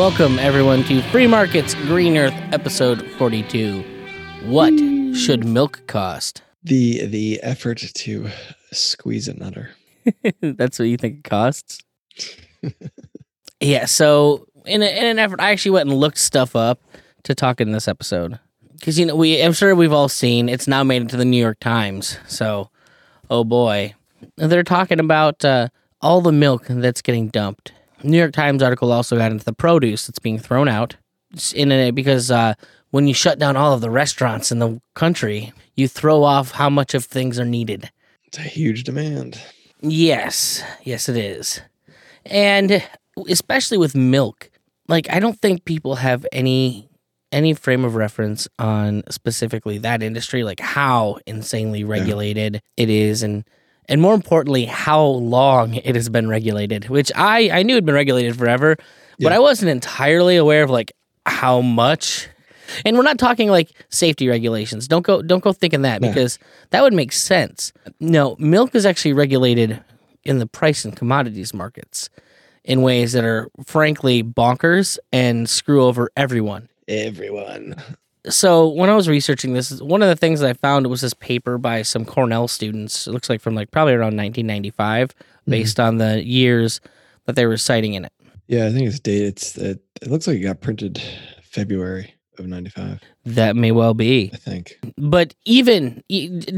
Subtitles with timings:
[0.00, 3.84] Welcome, everyone, to Free Markets Green Earth, episode 42.
[4.46, 4.72] What
[5.14, 6.40] should milk cost?
[6.64, 8.30] The the effort to
[8.72, 9.72] squeeze a nutter.
[10.40, 11.80] That's what you think it costs?
[13.60, 16.80] yeah, so in, a, in an effort, I actually went and looked stuff up
[17.24, 18.40] to talk in this episode.
[18.72, 21.26] Because, you know, we I'm sure we've all seen it's now made it to the
[21.26, 22.16] New York Times.
[22.26, 22.70] So,
[23.28, 23.94] oh boy.
[24.38, 25.68] They're talking about uh,
[26.00, 27.74] all the milk that's getting dumped.
[28.02, 30.96] New York Times article also got into the produce that's being thrown out
[31.54, 32.54] in a, because uh,
[32.90, 36.70] when you shut down all of the restaurants in the country, you throw off how
[36.70, 37.90] much of things are needed.
[38.24, 39.40] It's a huge demand.
[39.80, 41.60] Yes, yes, it is.
[42.24, 42.82] And
[43.28, 44.50] especially with milk,
[44.88, 46.88] like I don't think people have any
[47.32, 53.44] any frame of reference on specifically that industry, like how insanely regulated it is, and
[53.90, 56.88] and more importantly, how long it has been regulated.
[56.88, 58.76] Which I I knew had been regulated forever,
[59.18, 60.92] but I wasn't entirely aware of like
[61.26, 62.28] how much.
[62.86, 64.86] And we're not talking like safety regulations.
[64.88, 66.08] Don't go don't go thinking that No.
[66.08, 66.38] because
[66.70, 67.72] that would make sense.
[67.98, 69.82] No, milk is actually regulated
[70.24, 72.08] in the price and commodities markets
[72.64, 76.68] in ways that are frankly bonkers and screw over everyone.
[76.88, 77.74] Everyone.
[78.28, 81.14] So when I was researching this, one of the things that I found was this
[81.14, 83.06] paper by some Cornell students.
[83.06, 85.50] It looks like from like probably around 1995, mm-hmm.
[85.50, 86.80] based on the years
[87.24, 88.12] that they were citing in it.
[88.46, 89.28] Yeah, I think it's dated.
[89.28, 91.00] It's it, it looks like it got printed
[91.42, 93.00] February of '95.
[93.24, 94.30] That may well be.
[94.32, 94.78] I think.
[94.98, 96.02] but even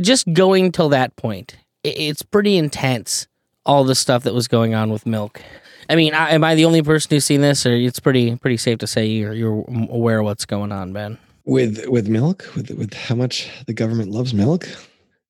[0.01, 3.29] just going till that point, it's pretty intense.
[3.65, 5.41] All the stuff that was going on with milk.
[5.89, 8.57] I mean, I, am I the only person who's seen this, or it's pretty pretty
[8.57, 11.19] safe to say you're you're aware of what's going on, Ben?
[11.45, 14.69] With with milk, with with how much the government loves milk.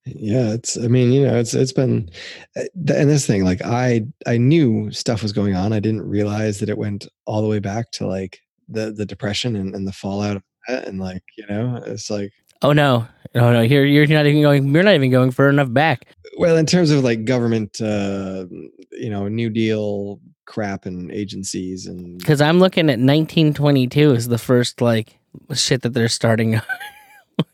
[0.05, 0.77] Yeah, it's.
[0.77, 2.11] I mean, you know, it's it's been,
[2.57, 5.73] uh, and this thing, like I I knew stuff was going on.
[5.73, 9.57] I didn't realize that it went all the way back to like the the depression
[9.57, 13.53] and, and the fallout of that, and like you know, it's like Oh no, no,
[13.53, 13.61] no!
[13.61, 14.73] You're you're not even going.
[14.73, 16.07] You're not even going far enough back.
[16.39, 18.47] well in terms of like government uh
[18.93, 24.39] you know new deal crap and agencies and Because I'm looking at 1922 as the
[24.39, 25.19] first like
[25.55, 26.61] shit that they're starting.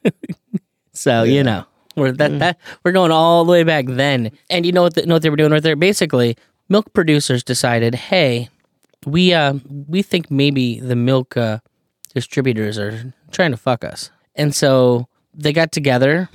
[0.92, 1.64] so you know
[1.96, 2.38] we're that Yeah.
[2.38, 4.30] that we're going all the way back then.
[4.50, 4.94] And you know what?
[4.94, 5.76] The, know what they were doing right there?
[5.76, 6.36] Basically,
[6.68, 8.48] milk producers decided, hey,
[9.06, 9.54] we uh
[9.86, 11.58] we think maybe the milk uh,
[12.14, 16.28] distributors are trying to fuck us, and so they got together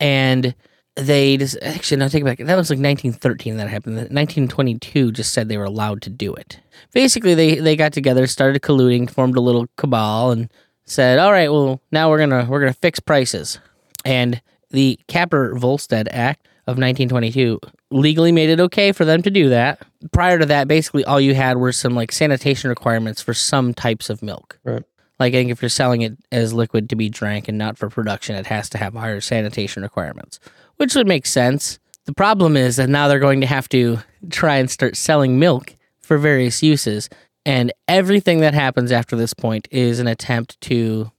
[0.00, 0.54] and
[0.94, 5.34] they just actually no take it back that was like 1913 that happened 1922 just
[5.34, 6.58] said they were allowed to do it
[6.94, 10.48] basically they they got together started colluding formed a little cabal and
[10.86, 13.58] said all right well now we're gonna we're gonna fix prices.
[14.04, 17.60] And the Capper-Volstead act of 1922
[17.90, 19.82] legally made it okay for them to do that.
[20.12, 24.10] Prior to that basically all you had were some like sanitation requirements for some types
[24.10, 24.58] of milk.
[24.64, 24.82] Right.
[25.18, 27.88] Like I think if you're selling it as liquid to be drank and not for
[27.88, 30.38] production, it has to have higher sanitation requirements,
[30.76, 31.78] which would make sense.
[32.04, 33.98] The problem is that now they're going to have to
[34.30, 37.08] try and start selling milk for various uses,
[37.46, 41.10] and everything that happens after this point is an attempt to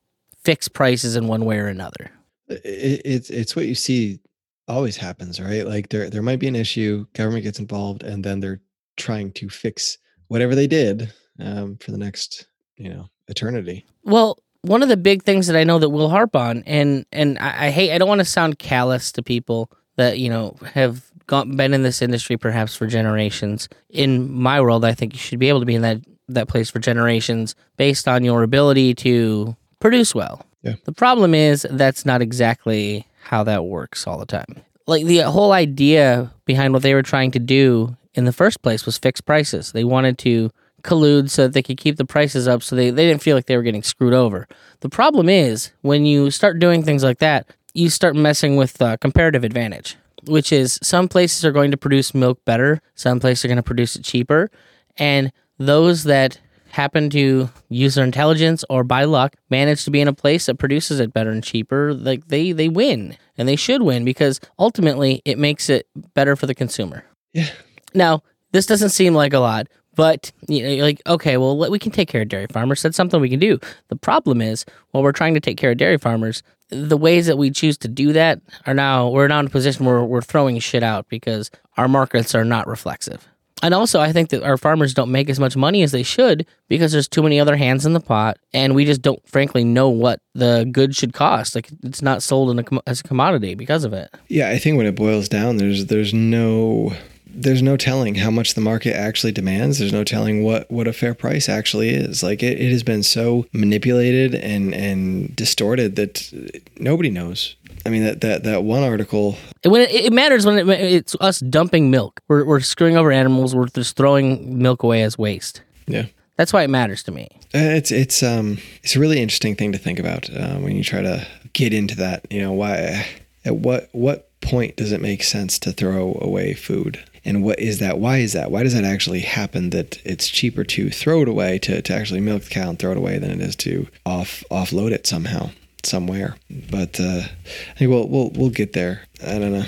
[0.43, 2.11] fix prices in one way or another.
[2.49, 4.19] it, it's it's what you see
[4.67, 8.41] always happens right like there there might be an issue government gets involved and then
[8.41, 8.61] they're
[8.97, 14.83] trying to fix whatever they did um, for the next you know eternity Well, one
[14.83, 17.69] of the big things that I know that we'll harp on, and and I, I
[17.69, 21.73] hate, I don't want to sound callous to people that you know have gone, been
[21.73, 23.69] in this industry perhaps for generations.
[23.89, 26.69] In my world, I think you should be able to be in that that place
[26.69, 30.45] for generations based on your ability to produce well.
[30.63, 30.75] Yeah.
[30.85, 34.61] The problem is that's not exactly how that works all the time.
[34.85, 38.85] Like the whole idea behind what they were trying to do in the first place
[38.85, 39.71] was fix prices.
[39.71, 40.49] They wanted to
[40.83, 43.45] collude so that they could keep the prices up so they, they didn't feel like
[43.45, 44.47] they were getting screwed over.
[44.79, 48.97] The problem is when you start doing things like that, you start messing with uh,
[48.97, 53.49] comparative advantage, which is some places are going to produce milk better, some places are
[53.49, 54.49] going to produce it cheaper,
[54.97, 56.39] and those that
[56.69, 60.55] happen to use their intelligence or by luck manage to be in a place that
[60.55, 65.21] produces it better and cheaper like they they win and they should win because ultimately
[65.23, 67.49] it makes it better for the consumer yeah
[67.93, 71.79] now, this doesn't seem like a lot, but you know, you're like, okay, well, we
[71.79, 72.81] can take care of dairy farmers.
[72.81, 73.59] That's something we can do.
[73.89, 77.37] The problem is, while we're trying to take care of dairy farmers, the ways that
[77.37, 80.59] we choose to do that are now we're now in a position where we're throwing
[80.59, 83.27] shit out because our markets are not reflexive.
[83.63, 86.45] And also, I think that our farmers don't make as much money as they should
[86.67, 89.89] because there's too many other hands in the pot, and we just don't, frankly, know
[89.89, 91.55] what the good should cost.
[91.55, 94.13] Like it's not sold a, as a commodity because of it.
[94.27, 96.93] Yeah, I think when it boils down, there's there's no
[97.37, 99.77] there's no telling how much the market actually demands.
[99.79, 102.23] There's no telling what what a fair price actually is.
[102.23, 106.31] Like it, it has been so manipulated and and distorted that
[106.79, 107.55] nobody knows.
[107.85, 109.37] I mean that that that one article.
[109.63, 112.19] When it, it matters when it, it's us dumping milk.
[112.27, 113.55] We're we're screwing over animals.
[113.55, 115.61] We're just throwing milk away as waste.
[115.85, 116.07] Yeah.
[116.37, 117.29] That's why it matters to me.
[117.53, 120.83] Uh, It's it's um it's a really interesting thing to think about uh, when you
[120.83, 122.25] try to get into that.
[122.31, 123.05] You know why
[123.45, 127.03] at what what point does it make sense to throw away food?
[127.27, 127.99] And what is that?
[127.99, 128.51] Why is that?
[128.51, 129.71] Why does that actually happen?
[129.71, 132.91] That it's cheaper to throw it away to, to actually milk the cow and throw
[132.91, 135.49] it away than it is to off offload it somehow
[135.83, 136.37] somewhere.
[136.49, 139.01] But uh, I think we'll we'll we'll get there.
[139.21, 139.65] I don't know.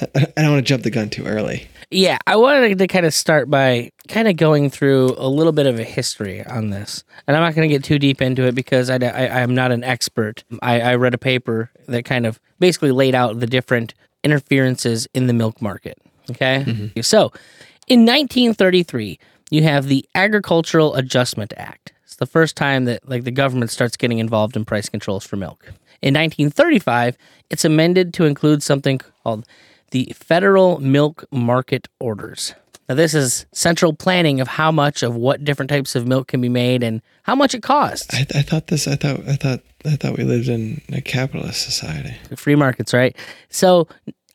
[0.14, 1.66] I don't want to jump the gun too early.
[1.90, 5.66] Yeah, I wanted to kind of start by kind of going through a little bit
[5.66, 7.02] of a history on this.
[7.26, 9.70] And I'm not going to get too deep into it because I, I, am not
[9.70, 10.42] an expert.
[10.62, 13.94] I, I read a paper that kind of basically laid out the different
[14.24, 15.96] interferences in the milk market.
[16.30, 16.64] Okay.
[16.66, 17.00] Mm-hmm.
[17.00, 17.32] So
[17.86, 19.18] in 1933,
[19.50, 21.92] you have the Agricultural Adjustment Act.
[22.04, 25.36] It's the first time that like the government starts getting involved in price controls for
[25.36, 25.66] milk.
[26.02, 27.16] In 1935,
[27.50, 29.46] it's amended to include something called
[29.90, 32.54] the Federal Milk Market Orders.
[32.88, 36.40] Now, this is central planning of how much of what different types of milk can
[36.40, 38.14] be made and how much it costs.
[38.14, 38.86] I, I thought this.
[38.86, 39.26] I thought.
[39.26, 39.60] I thought.
[39.84, 42.14] I thought we lived in a capitalist society.
[42.36, 43.16] Free markets, right?
[43.48, 43.88] So,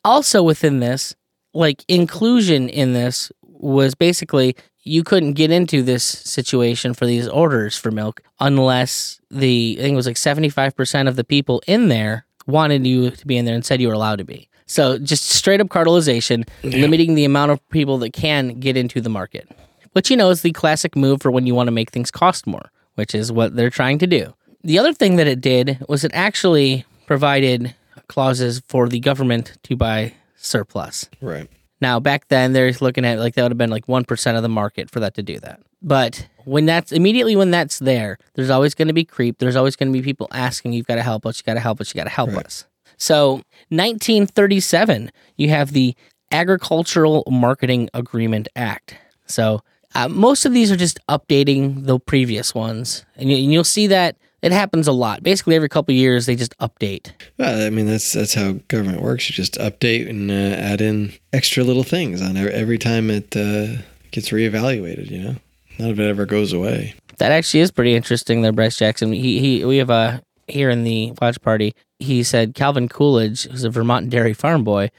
[0.04, 1.14] also within this,
[1.54, 7.76] like inclusion in this was basically you couldn't get into this situation for these orders
[7.76, 11.62] for milk unless the I think it was like seventy five percent of the people
[11.66, 14.48] in there wanted you to be in there and said you were allowed to be.
[14.66, 16.78] So just straight up cartelization, yeah.
[16.78, 19.48] limiting the amount of people that can get into the market.
[19.92, 22.46] Which you know is the classic move for when you want to make things cost
[22.46, 24.32] more, which is what they're trying to do.
[24.64, 27.74] The other thing that it did was it actually provided
[28.08, 31.08] clauses for the government to buy surplus.
[31.20, 31.48] Right.
[31.80, 34.48] Now back then they're looking at like that would have been like 1% of the
[34.48, 35.60] market for that to do that.
[35.82, 39.38] But when that's immediately when that's there, there's always going to be creep.
[39.38, 41.60] There's always going to be people asking, you've got to help us, you got to
[41.60, 42.46] help us, you got to help right.
[42.46, 42.66] us.
[42.98, 45.96] So, 1937, you have the
[46.30, 48.96] Agricultural Marketing Agreement Act.
[49.26, 49.62] So,
[49.94, 54.16] uh, most of these are just updating the previous ones, and, you, will see that
[54.42, 55.22] it happens a lot.
[55.22, 57.12] Basically, every couple years they just update.
[57.38, 59.28] Well, I mean that's that's how government works.
[59.28, 63.82] You just update and uh, add in extra little things on every time it uh,
[64.10, 65.10] gets reevaluated.
[65.10, 65.36] You know,
[65.78, 66.94] none of it ever goes away.
[67.18, 69.12] That actually is pretty interesting, there, Bryce Jackson.
[69.12, 73.64] He he, we have a here in the watch party, he said Calvin Coolidge, who's
[73.64, 74.90] a Vermont dairy farm boy.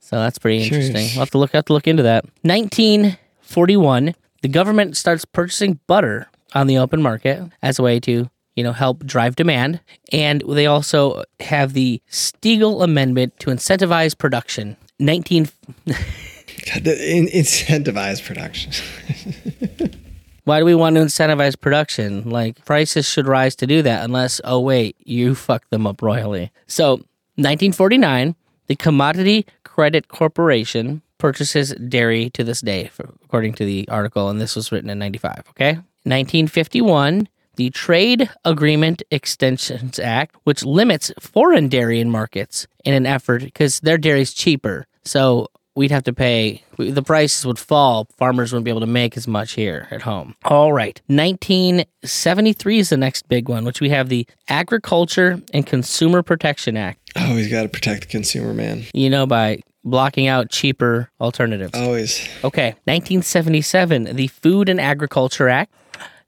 [0.00, 1.08] So that's pretty interesting.
[1.14, 2.24] We'll have to look have to look into that.
[2.42, 4.14] 1941,
[4.46, 8.70] the government starts purchasing butter on the open market as a way to you know
[8.70, 9.80] help drive demand,
[10.12, 14.76] and they also have the Steagall Amendment to incentivize production.
[15.00, 15.46] 19.
[15.46, 18.72] 19- incentivize production.
[20.44, 22.30] Why do we want to incentivize production?
[22.30, 26.52] Like prices should rise to do that, unless oh wait, you fucked them up royally.
[26.68, 26.98] So,
[27.34, 28.36] 1949,
[28.68, 32.90] the Commodity Credit Corporation purchases dairy to this day,
[33.24, 35.44] according to the article, and this was written in 95.
[35.50, 37.28] Okay, 1951.
[37.56, 43.80] The Trade Agreement Extensions Act, which limits foreign dairy in markets in an effort because
[43.80, 44.86] their dairy is cheaper.
[45.06, 49.16] So we'd have to pay the prices would fall farmers wouldn't be able to make
[49.16, 53.90] as much here at home all right 1973 is the next big one which we
[53.90, 58.84] have the agriculture and consumer protection act oh he's got to protect the consumer man
[58.92, 61.72] you know by blocking out cheaper alternatives.
[61.74, 62.20] Always.
[62.44, 65.72] Okay 1977 the food and agriculture act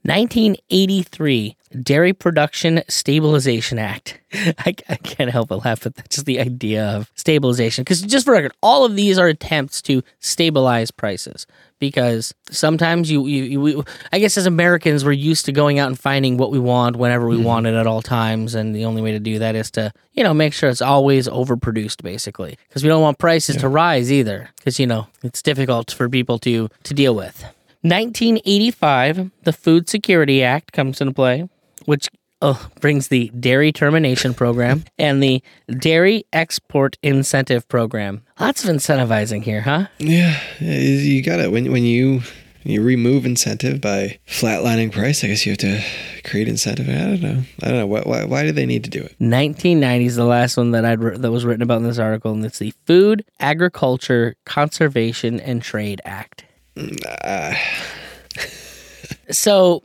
[0.03, 4.21] 1983 Dairy Production Stabilization Act.
[4.33, 6.09] I, I, can't help but laugh at that.
[6.09, 7.83] Just the idea of stabilization.
[7.83, 11.47] Because, just for record, all of these are attempts to stabilize prices.
[11.79, 15.89] Because sometimes you, you, you we, I guess as Americans, we're used to going out
[15.89, 17.45] and finding what we want whenever we mm-hmm.
[17.45, 18.55] want it at all times.
[18.55, 21.29] And the only way to do that is to, you know, make sure it's always
[21.29, 22.57] overproduced, basically.
[22.69, 23.63] Because we don't want prices yeah.
[23.63, 24.51] to rise either.
[24.57, 27.45] Because, you know, it's difficult for people to, to deal with.
[27.83, 31.49] 1985, the Food Security Act comes into play,
[31.85, 32.09] which
[32.43, 38.25] uh, brings the Dairy Termination Program and the Dairy Export Incentive Program.
[38.41, 39.87] Lots of incentivizing here, huh?
[39.99, 41.53] Yeah, you got it.
[41.53, 42.23] When when you
[42.65, 45.83] you remove incentive by flatlining price, I guess you have to
[46.25, 46.89] create incentive.
[46.89, 47.43] I don't know.
[47.63, 47.87] I don't know.
[47.87, 49.15] Why, why, why do they need to do it?
[49.19, 52.45] 1990 is the last one that I that was written about in this article, and
[52.45, 56.45] it's the Food, Agriculture, Conservation, and Trade Act.
[57.25, 57.55] Uh.
[59.31, 59.83] so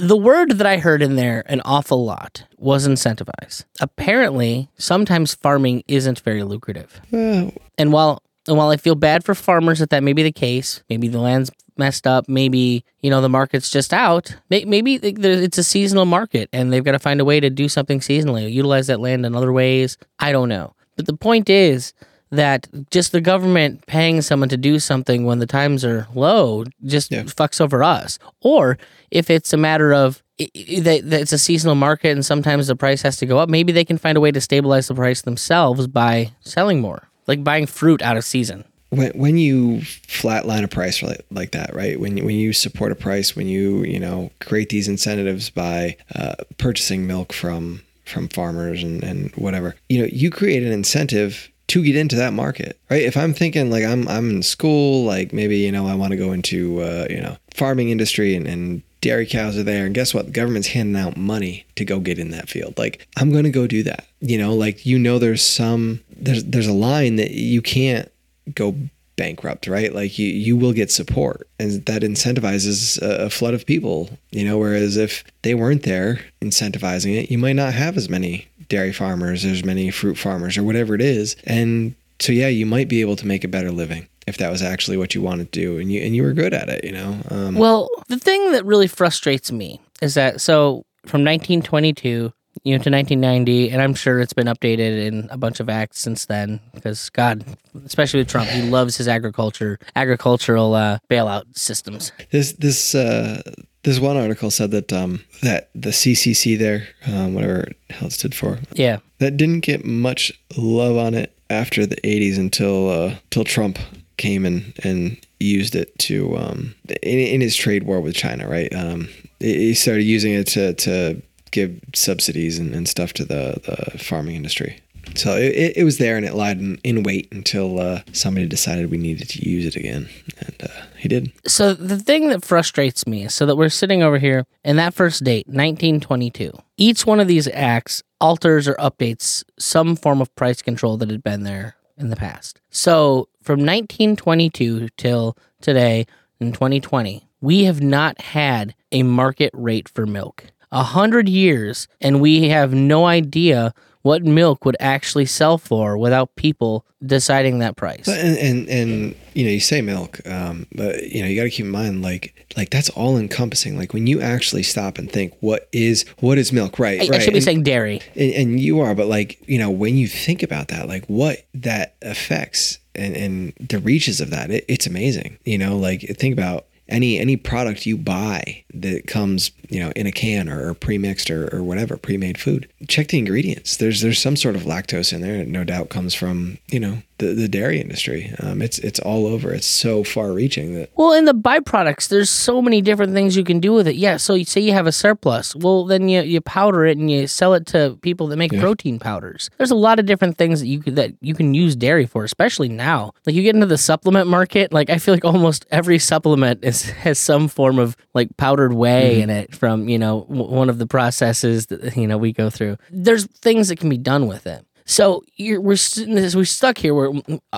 [0.00, 3.64] The word that I heard in there an awful lot was incentivize.
[3.80, 7.00] Apparently, sometimes farming isn't very lucrative.
[7.10, 10.32] Well, And while and while I feel bad for farmers that that may be the
[10.32, 14.36] case, maybe the land's messed up, maybe you know the market's just out.
[14.50, 17.68] may- Maybe it's a seasonal market, and they've got to find a way to do
[17.70, 19.96] something seasonally, utilize that land in other ways.
[20.18, 21.94] I don't know, but the point is
[22.36, 27.10] that just the government paying someone to do something when the times are low just
[27.12, 27.22] Yeah.
[27.24, 28.18] fucks over us.
[28.40, 28.78] Or
[29.10, 33.16] if it's a matter of that it's a seasonal market and sometimes the price has
[33.18, 36.32] to go up, maybe they can find a way to stabilize the price themselves by
[36.40, 38.64] selling more, like buying fruit out of season.
[38.90, 41.98] when when you flatline a price like, like that, right?
[42.00, 45.96] When you, when you support a price, when you you know create these incentives by
[46.14, 51.48] uh, purchasing milk from from farmers and and whatever, you know, you create an incentive
[51.66, 53.02] to get into that market, right?
[53.02, 56.16] If I'm thinking like I'm I'm in school, like maybe you know I want to
[56.16, 60.14] go into uh, you know farming industry and, and dairy cows are there and guess
[60.14, 63.44] what the government's handing out money to go get in that field like i'm going
[63.44, 67.16] to go do that you know like you know there's some there's there's a line
[67.16, 68.10] that you can't
[68.54, 68.74] go
[69.16, 69.94] bankrupt, right?
[69.94, 74.10] Like you, you will get support, and that incentivizes a, a flood of people.
[74.30, 78.48] You know, whereas if they weren't there incentivizing it, you might not have as many
[78.68, 81.36] dairy farmers, as many fruit farmers, or whatever it is.
[81.44, 84.62] And so, yeah, you might be able to make a better living if that was
[84.62, 86.84] actually what you wanted to do, and you and you were good at it.
[86.84, 92.32] You know, um, Well, the thing that really frustrates me is that so from 1922
[92.62, 96.00] you know to 1990 and i'm sure it's been updated in a bunch of acts
[96.00, 97.44] since then because god
[97.84, 103.42] especially with trump he loves his agriculture agricultural uh, bailout systems This this uh,
[103.84, 108.34] this one article said that um, that the CCC there, um, whatever hell it stood
[108.34, 113.44] for, yeah that didn't get much love on it after the 80s until uh, till
[113.44, 113.78] Trump
[114.16, 118.74] came and and used it to um, in, in his trade war with China, right?
[118.74, 123.60] Um, he he started using it to to give subsidies and, and stuff to the,
[123.64, 124.80] the farming industry.
[125.14, 128.90] So it, it- was there and it lied in, in wait until uh, somebody decided
[128.90, 130.08] we needed to use it again,
[130.38, 131.30] and uh, he did.
[131.46, 134.94] so the thing that frustrates me is so that we're sitting over here and that
[134.94, 140.62] first date 1922 each one of these acts alters or updates some form of price
[140.62, 142.60] control that had been there in the past.
[142.70, 146.06] So from 1922 till today
[146.40, 150.46] in 2020 we have not had a market rate for milk.
[150.72, 156.36] A hundred years and we have no idea what milk would actually sell for without
[156.36, 161.22] people deciding that price And, and and you know you say milk, um, but you
[161.22, 163.76] know you got to keep in mind like like that's all encompassing.
[163.78, 166.78] Like when you actually stop and think, what is what is milk?
[166.78, 169.58] Right, I, I should be and, saying dairy and, and you are, but like you
[169.58, 174.28] know when you think about that, like what that affects and and the reaches of
[174.30, 175.38] that, it, it's amazing.
[175.44, 180.06] You know, like think about any any product you buy that comes you know in
[180.06, 183.76] a can or, or pre-mixed or, or whatever pre-made food check the ingredients.
[183.76, 185.36] There's there's some sort of lactose in there.
[185.36, 189.26] It no doubt comes from you know the, the dairy industry um, it's it's all
[189.26, 193.36] over it's so far reaching that Well, in the byproducts, there's so many different things
[193.36, 193.96] you can do with it.
[193.96, 195.54] Yeah, so you say you have a surplus.
[195.56, 198.60] Well, then you, you powder it and you sell it to people that make Yeah.
[198.60, 199.50] protein powders.
[199.58, 202.24] There's a lot of different things that you could, that you can use dairy for,
[202.24, 203.12] especially now.
[203.26, 206.82] Like you get into the supplement market, like I feel like almost every supplement is
[207.04, 210.78] has some form of like powdered whey in it from you know w- one of
[210.78, 212.76] the processes that you know we go through.
[212.90, 214.64] There's things that can be done with it.
[214.86, 215.76] So you're, we're
[216.06, 216.94] we're stuck here.
[216.94, 217.10] We're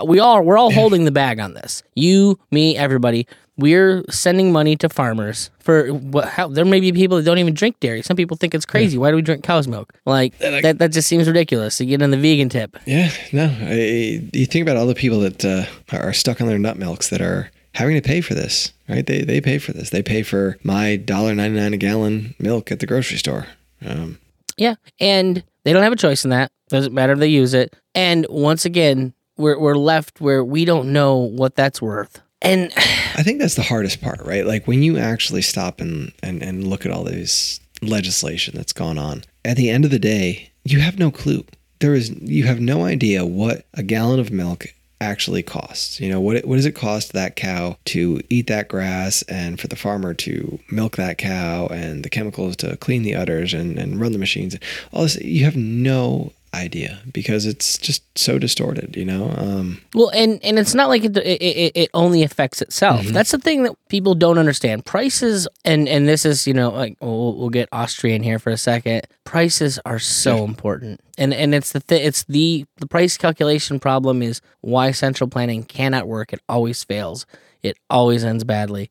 [0.04, 1.82] we all we're all holding the bag on this.
[1.94, 3.26] You, me, everybody.
[3.58, 6.28] We're sending money to farmers for what?
[6.28, 8.02] How there may be people that don't even drink dairy.
[8.02, 8.98] Some people think it's crazy.
[8.98, 9.94] Why do we drink cow's milk?
[10.04, 11.78] Like that that just seems ridiculous.
[11.78, 12.76] To get in the vegan tip.
[12.86, 16.58] yeah no I, you think about all the people that uh, are stuck on their
[16.58, 19.88] nut milks that are having to pay for this right they they pay for this
[19.90, 23.46] they pay for my dollar 99 a gallon milk at the grocery store
[23.84, 24.18] um,
[24.58, 26.52] Yeah, and they don't have a choice in that.
[26.68, 27.74] Doesn't matter if they use it.
[27.92, 32.22] And once again, we're we're left where we don't know what that's worth.
[32.40, 34.46] And I think that's the hardest part, right?
[34.46, 38.96] Like when you actually stop and, and, and look at all this legislation that's gone
[38.96, 41.44] on, at the end of the day, you have no clue.
[41.80, 44.66] There is you have no idea what a gallon of milk
[45.00, 46.00] actually costs.
[46.00, 49.68] You know, what what does it cost that cow to eat that grass and for
[49.68, 54.00] the farmer to milk that cow and the chemicals to clean the udders and, and
[54.00, 54.56] run the machines.
[54.92, 59.32] All this you have no idea because it's just so distorted, you know?
[59.36, 63.04] Um well, and and it's not like it it, it, only affects itself.
[63.06, 64.84] That's the thing that people don't understand.
[64.84, 68.56] Prices and and this is you know like we'll, we'll get Austrian here for a
[68.56, 69.06] second.
[69.24, 74.22] Prices are so important, and and it's the th- it's the the price calculation problem
[74.22, 76.32] is why central planning cannot work.
[76.32, 77.26] It always fails.
[77.62, 78.90] It always ends badly.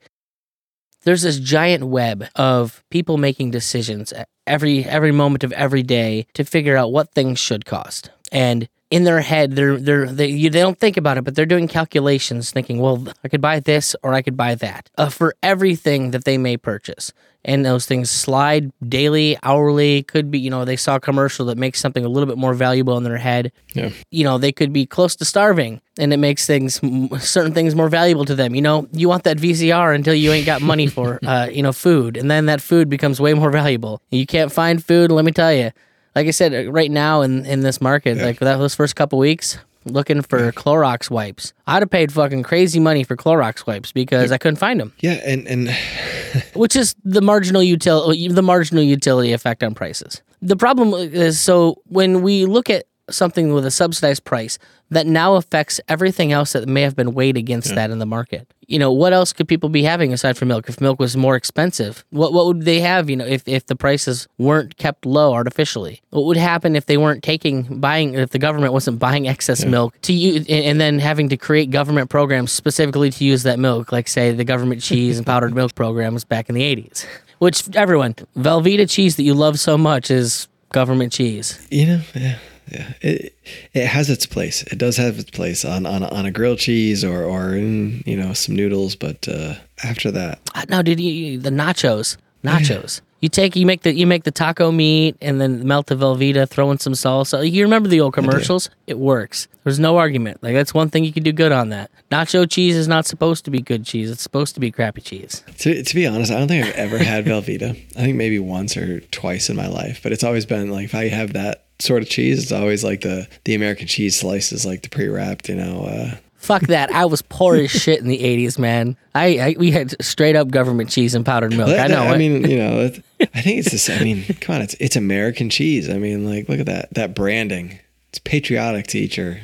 [1.05, 4.13] There's this giant web of people making decisions
[4.45, 8.09] every every moment of every day to figure out what things should cost.
[8.31, 11.45] And in their head, they're they're they, you, they don't think about it, but they're
[11.45, 15.35] doing calculations, thinking, well, I could buy this or I could buy that uh, for
[15.41, 17.11] everything that they may purchase.
[17.47, 20.01] And those things slide daily, hourly.
[20.01, 22.55] Could be, you know, they saw a commercial that makes something a little bit more
[22.55, 23.51] valuable in their head.
[23.73, 23.91] Yeah.
[24.09, 26.79] You know, they could be close to starving, and it makes things
[27.23, 28.55] certain things more valuable to them.
[28.55, 31.71] You know, you want that VCR until you ain't got money for, uh, you know,
[31.71, 34.01] food, and then that food becomes way more valuable.
[34.09, 35.11] You can't find food.
[35.11, 35.71] Let me tell you,
[36.15, 38.25] like I said, uh, right now in, in this market, Yeah.
[38.25, 41.53] like that those first couple weeks, looking for Clorox wipes.
[41.67, 45.19] I'd have paid fucking crazy money for Clorox wipes because I couldn't find them, Yeah,
[45.25, 45.69] and and
[46.55, 50.21] which is the marginal utility, the marginal utility effect on prices.
[50.41, 54.57] The problem is so when we look at something with a subsidized price
[54.89, 57.75] that now affects everything else that may have been weighed against hmm.
[57.75, 58.47] that in the market.
[58.67, 60.67] You know, what else could people be having aside from milk?
[60.67, 63.09] If milk was more expensive, what what would they have?
[63.09, 66.97] You know, if, if the prices weren't kept low artificially, what would happen if they
[66.97, 70.97] weren't taking buying if the government wasn't buying excess milk to use and, and then
[70.97, 75.17] having to create government programs specifically to use that milk, like say the government cheese
[75.17, 77.05] and powdered milk programs back in the eighties,
[77.37, 81.65] which everyone Velveeta cheese that you love so much is government cheese.
[81.69, 82.39] you know, yeah,
[82.71, 83.35] yeah, it
[83.73, 84.63] it has its place.
[84.63, 88.17] It does have its place on on, on a grilled cheese or or in you
[88.17, 88.95] know some noodles.
[88.95, 93.01] But uh, after that, Uh, No, dude, you, the nachos, nachos.
[93.21, 96.47] You take, you make the, you make the taco meat and then melt the Velveeta,
[96.47, 97.49] throw in some salsa.
[97.49, 98.69] You remember the old commercials?
[98.85, 99.47] It works.
[99.63, 100.43] There's no argument.
[100.43, 101.89] Like that's one thing you can do good on that.
[102.11, 104.11] Nacho cheese is not supposed to be good cheese.
[104.11, 105.43] It's supposed to be crappy cheese.
[105.59, 107.71] To, to be honest, I don't think I've ever had Velveeta.
[107.71, 110.93] I think maybe once or twice in my life, but it's always been like if
[110.93, 114.81] I have that sort of cheese, it's always like the the American cheese slices, like
[114.81, 115.49] the pre wrapped.
[115.49, 116.91] You know, uh, Fuck that.
[116.91, 118.95] I was poor as shit in the 80s, man.
[119.15, 121.69] I, I we had straight up government cheese and powdered milk.
[121.69, 122.03] I that- know.
[122.03, 123.89] I mean, you know, it, I think it's this.
[123.89, 125.89] I mean, come on, it's it's American cheese.
[125.89, 127.79] I mean, like look at that that branding.
[128.09, 129.39] It's patriotic to eat your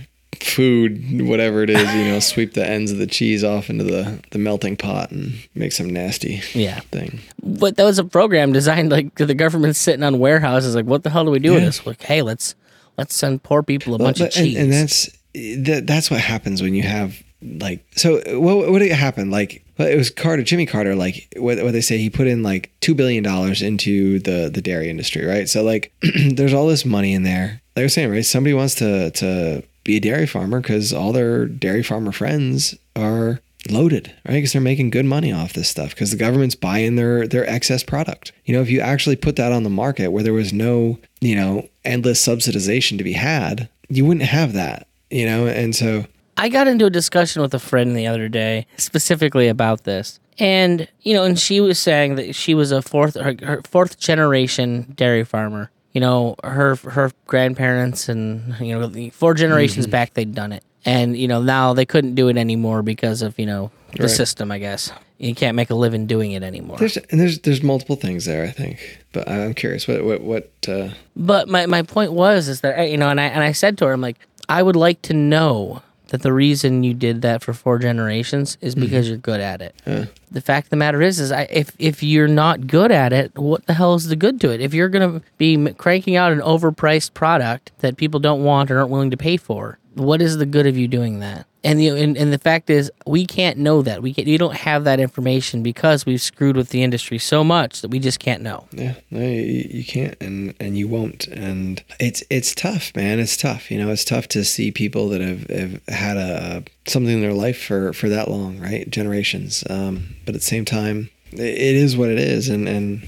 [0.51, 1.93] food, whatever it is.
[1.93, 5.33] You know, sweep the ends of the cheese off into the the melting pot and
[5.55, 6.79] make some nasty yeah.
[6.91, 7.19] thing.
[7.41, 11.09] But that was a program designed like the government's sitting on warehouses like what the
[11.09, 11.85] hell do we do with this?
[11.85, 12.55] Like, hey, let's
[12.97, 14.57] let's send poor people a bunch Well, of but- and- cheese.
[14.57, 19.31] And, that's that, that's what happens when you have like so what what did happen
[19.31, 22.71] like it was Carter Jimmy Carter like what, what they say he put in like
[22.81, 25.91] 2 billion dollars into the the dairy industry right so like
[26.33, 29.63] there's all this money in there like they were saying right somebody wants to to
[29.83, 33.39] be a dairy farmer cuz all their dairy farmer friends are
[33.69, 37.27] loaded right because they're making good money off this stuff because the government's buying their
[37.27, 40.33] their excess product you know if you actually put that on the market where there
[40.33, 45.45] was no you know endless subsidization to be had you wouldn't have that you know
[45.45, 46.05] and so
[46.37, 50.19] I got into a discussion with a friend the other day specifically about this.
[50.39, 53.99] And, you know, and she was saying that she was a fourth her, her fourth
[53.99, 55.69] generation dairy farmer.
[55.93, 60.63] You know, her her grandparents and you know, four generations back they'd done it.
[60.86, 64.10] And, you know, now they couldn't do it anymore because of, you know, the Right.
[64.10, 64.91] system, I guess.
[65.19, 66.77] You can't make a living doing it anymore.
[66.80, 68.80] there's and there's there's multiple things there i think
[69.12, 72.97] but i'm curious what what what uh But my, my point was is that you
[72.97, 74.17] know, and I and I said to her, I'm like,
[74.49, 78.76] I would like to know that the reason you did that for four generations is
[78.76, 78.84] mm-hmm.
[78.84, 79.74] because you're good at it.
[79.88, 80.06] Yeah.
[80.30, 83.38] The fact of the matter is, is I, if if you're not good at it,
[83.38, 84.60] what the hell is the good to it?
[84.60, 88.91] If you're gonna be cranking out an overpriced product that people don't want or aren't
[88.91, 91.45] willing to pay for, what is the good of you doing that?
[91.63, 94.01] And the and, and the fact is, we can't know that.
[94.01, 97.82] We can't, you don't have that information because we've screwed with the industry so much
[97.82, 98.67] that we just can't know.
[98.71, 103.19] Yeah, no, you, you can't, and and you won't, and it's it's tough, man.
[103.19, 103.69] It's tough.
[103.69, 107.34] You know, it's tough to see people that have, have had a something in their
[107.34, 108.89] life for for that long, right?
[108.89, 109.63] Generations.
[109.69, 113.08] Um, but at the same time, it, it is what it is, and and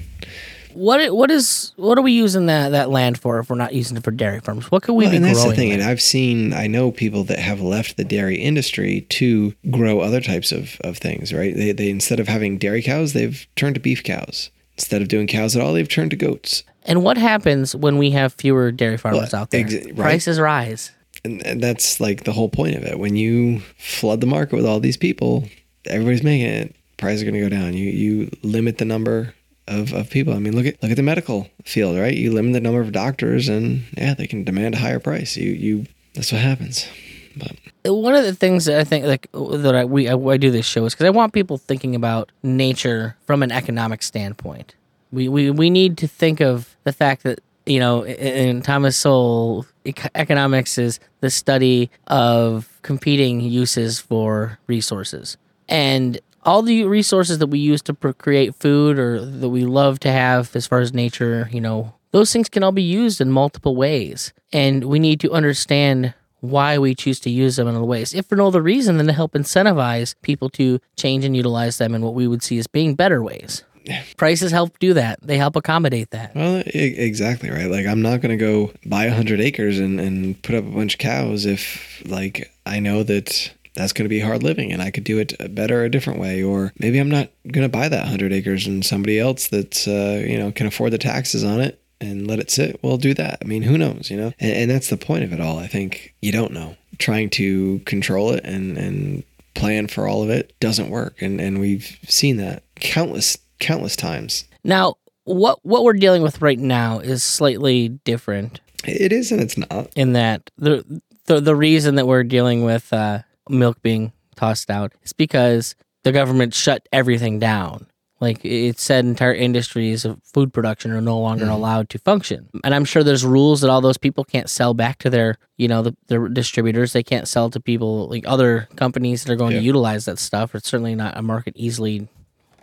[0.73, 3.97] What what is what are we using that, that land for if we're not using
[3.97, 4.69] it for dairy farms?
[4.71, 5.36] What could we well, be and growing?
[5.36, 5.69] that's the thing.
[5.69, 5.79] with?
[5.79, 10.21] And I've seen, I know people that have left the dairy industry to grow other
[10.21, 11.55] types of of things, right?
[11.55, 14.49] They they instead of having dairy cows, they've turned to beef cows.
[14.77, 16.63] Instead of doing cows at all, they've turned to goats.
[16.86, 19.63] And what happens when we have fewer dairy farmers Well, out there?
[19.63, 19.95] exa- right.
[19.95, 20.91] Prices rise.
[21.23, 22.97] and, and that's like the whole point of it.
[22.99, 25.47] When you flood the market with all these people,
[25.86, 26.75] everybody's making it.
[26.97, 27.73] Prices are going to go down.
[27.75, 29.33] You you limit the number
[29.67, 30.34] of, of people.
[30.34, 32.13] I mean, look at look at the medical field, right?
[32.15, 35.38] You limit the number of doctors, and yeah, they can demand a higher price.
[35.38, 36.88] You you that's what happens.
[37.36, 37.56] But
[37.91, 40.65] One of the things that I think like that I, we I, I do this
[40.65, 44.76] show is because I want people thinking about nature from an economic standpoint.
[45.12, 49.65] We, we we need to think of the fact that you know in, Thomas Sowell,
[49.86, 55.38] ec- economics is the study of competing uses for resources,
[55.69, 59.99] and all the resources that we use to pr- create food or that we love
[60.01, 63.32] to have as far as nature, you know, those things can all be used in
[63.32, 64.34] multiple ways.
[64.51, 68.25] And we need to understand why we choose to use them in other ways, if
[68.25, 72.01] for no other reason than to help incentivize people to change and utilize them in
[72.01, 73.63] what we would see as being better ways.
[74.17, 75.19] Prices help do that.
[75.21, 76.36] They help accommodate that.
[76.36, 77.69] Well, exactly right.
[77.69, 80.95] Like I'm not gonna go buy a hundred acres and, and put up a bunch
[80.95, 84.91] of cows if like I know that that's going to be hard living and I
[84.91, 86.43] could do it better a different way.
[86.43, 90.23] Or maybe I'm not going to buy that 100 acres and somebody else that's, uh,
[90.27, 92.79] you know, can afford the taxes on it and let it sit.
[92.83, 93.39] Well, do that.
[93.41, 94.33] I mean, who knows, you know?
[94.39, 95.57] And, and that's the point of it all.
[95.57, 96.75] I think you don't know.
[96.99, 99.23] Trying to control it and, and
[99.55, 101.21] plan for all of it doesn't work.
[101.21, 104.45] And, and we've seen that countless, countless times.
[104.63, 108.59] Now, what what we're dealing with right now is slightly different.
[108.86, 109.89] It is and it's not.
[109.95, 114.93] In that the the, the reason that we're dealing with uh, milk being tossed out.
[115.01, 117.88] It's because the government shut everything down.
[118.19, 122.49] Like it said, entire industries of food production are no longer mm allowed to function.
[122.63, 125.67] And I'm sure there's rules that all those people can't sell back to their, you
[125.67, 126.93] know, the, their distributors.
[126.93, 129.60] They can't sell to people like other companies that are going yeah.
[129.60, 130.56] to utilize that stuff.
[130.56, 132.08] It's certainly not a market easily,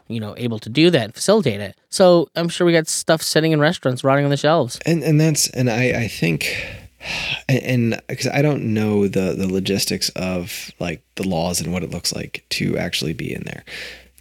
[0.09, 1.79] you know, able to do that, facilitate it.
[1.91, 4.81] So I'm sure we got stuff sitting in restaurants, rotting on the shelves.
[4.87, 6.67] And and that's and I I think
[7.49, 11.91] and because I don't know the the logistics of like the laws and what it
[11.91, 13.65] looks like to actually be in there.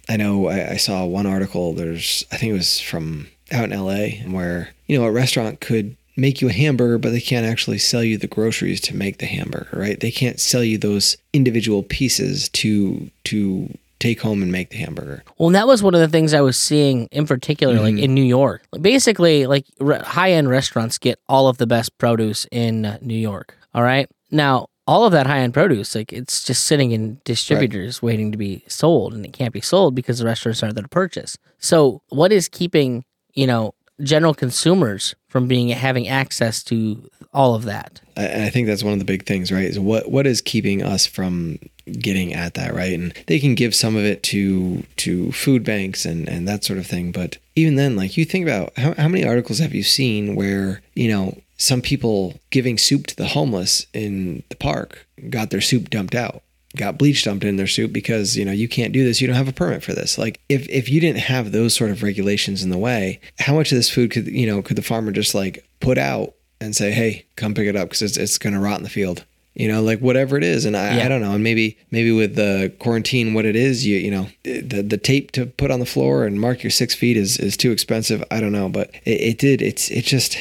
[0.08, 1.72] I know I, I saw one article.
[1.72, 4.22] There's I think it was from out in L.A.
[4.26, 8.04] where you know a restaurant could make you a hamburger, but they can't actually sell
[8.04, 10.00] you the groceries to make the hamburger, right?
[10.00, 15.22] They can't sell you those individual pieces to to take home and make the hamburger.
[15.38, 17.84] Well, and that was one of the things I was seeing in particular, mm-hmm.
[17.84, 18.62] like in New York.
[18.80, 23.14] Basically, like re- high end restaurants get all of the best produce in uh, New
[23.14, 23.56] York.
[23.74, 24.08] All right.
[24.32, 28.08] Now, all of that high end produce, like it's just sitting in distributors right.
[28.08, 30.88] waiting to be sold, and it can't be sold because the restaurants aren't there to
[30.88, 31.38] purchase.
[31.58, 37.64] So, what is keeping, you know, general consumers from being having access to all of
[37.64, 38.00] that.
[38.16, 39.64] And I think that's one of the big things, right?
[39.64, 41.58] Is what what is keeping us from
[41.92, 42.92] getting at that, right?
[42.92, 46.78] And they can give some of it to to food banks and and that sort
[46.78, 49.82] of thing, but even then, like you think about how how many articles have you
[49.82, 55.50] seen where you know some people giving soup to the homeless in the park got
[55.50, 56.42] their soup dumped out
[56.76, 59.20] got bleach dumped in their soup because you know you can't do this.
[59.20, 60.18] You don't have a permit for this.
[60.18, 63.72] Like if if you didn't have those sort of regulations in the way how much
[63.72, 66.90] of this food could you know could the farmer just like put out and say
[66.90, 69.68] hey come pick it up because it's, it's going to rot in the field you
[69.68, 70.64] know like whatever it is.
[70.64, 71.04] And I, yeah.
[71.04, 71.32] I don't know.
[71.32, 75.32] And maybe maybe with the quarantine what it is you you know the the tape
[75.32, 78.22] to put on the floor and mark your six feet is is too expensive.
[78.30, 78.68] I don't know.
[78.68, 80.36] But it, it did it's it just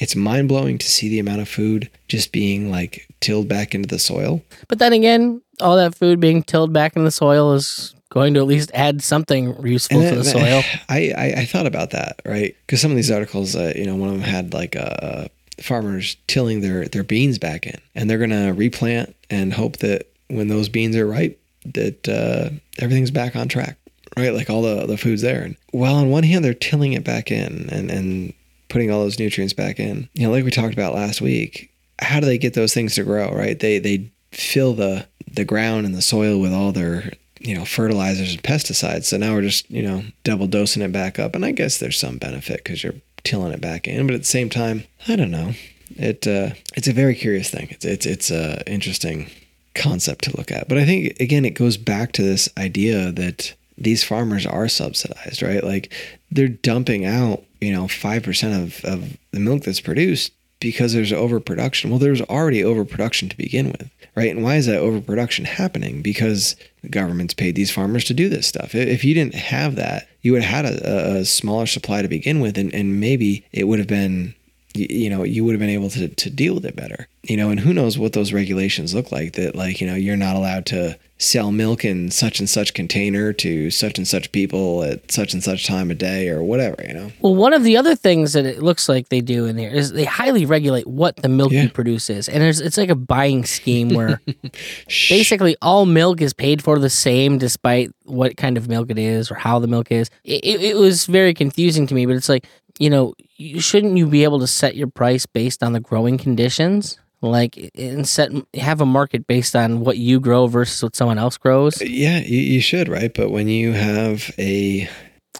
[0.00, 3.86] it's mind blowing to see the amount of food just being like tilled back into
[3.86, 4.42] the soil.
[4.66, 8.40] But then again, all that food being tilled back in the soil is going to
[8.40, 10.62] at least add something useful to the soil.
[10.88, 12.56] I, I, I, thought about that, right?
[12.66, 15.28] Because some of these articles, uh, you know, one of them had like uh,
[15.60, 20.08] farmers tilling their, their beans back in, and they're going to replant and hope that
[20.28, 23.76] when those beans are ripe, that uh, everything's back on track,
[24.16, 24.34] right?
[24.34, 25.42] Like all the, the food's there.
[25.42, 28.32] And well, on one hand, they're tilling it back in and, and
[28.70, 30.08] putting all those nutrients back in.
[30.14, 33.04] You know, like we talked about last week, how do they get those things to
[33.04, 33.58] grow, right?
[33.58, 38.32] They they fill the the ground and the soil with all their you know fertilizers
[38.32, 39.04] and pesticides.
[39.04, 41.98] So now we're just you know double dosing it back up, and I guess there's
[41.98, 45.30] some benefit because you're tilling it back in, but at the same time, I don't
[45.30, 45.52] know.
[45.96, 47.68] It uh, it's a very curious thing.
[47.70, 49.30] It's it's it's a interesting
[49.74, 50.68] concept to look at.
[50.68, 55.42] But I think again, it goes back to this idea that these farmers are subsidized,
[55.42, 55.64] right?
[55.64, 55.92] Like
[56.30, 61.90] they're dumping out, you know, 5% of, of the milk that's produced because there's overproduction.
[61.90, 64.30] Well, there's already overproduction to begin with, right?
[64.30, 66.02] And why is that overproduction happening?
[66.02, 68.74] Because the government's paid these farmers to do this stuff.
[68.74, 72.40] If you didn't have that, you would have had a, a smaller supply to begin
[72.40, 74.34] with, and, and maybe it would have been
[74.74, 77.50] you, know you would have been able to to deal with it better you know
[77.50, 80.66] and who knows what those regulations look like that like you know you're not allowed
[80.66, 85.34] to sell milk in such and such container to such and such people at such
[85.34, 87.12] and such time of day or whatever, you know.
[87.20, 89.92] Well, one of the other things that it looks like they do in there is
[89.92, 91.64] they highly regulate what the milk yeah.
[91.64, 92.26] you produce is.
[92.26, 94.22] And it's like a buying scheme where
[94.86, 99.30] basically all milk is paid for the same despite what kind of milk it is
[99.30, 100.08] or how the milk is.
[100.24, 102.46] It, it, it was very confusing to me, but it's like,
[102.80, 103.14] you know,
[103.58, 106.98] shouldn't you be able to set your price based on the growing conditions?
[107.22, 111.36] like and set have a market based on what you grow versus what someone else
[111.36, 114.88] grows yeah you, you should right but when you have a